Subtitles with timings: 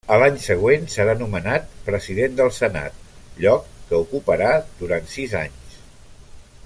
[0.13, 2.97] A l'any següent serà nomenat president del Senat
[3.45, 5.79] lloc que ocuparà durant sis anys.